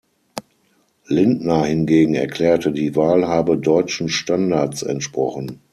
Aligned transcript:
Lintner 1.05 1.65
hingegen 1.65 2.15
erklärte, 2.15 2.71
die 2.71 2.95
Wahl 2.95 3.27
habe 3.27 3.55
„deutschen 3.59 4.09
Standards 4.09 4.81
entsprochen“. 4.81 5.59